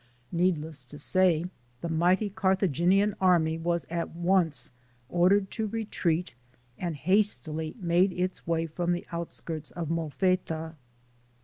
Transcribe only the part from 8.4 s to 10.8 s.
way from the outskirts of Molfetta.